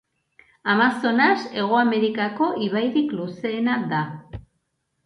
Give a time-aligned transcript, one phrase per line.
[0.73, 4.03] Amazonas Hego Amerikako ibairik luzeena da.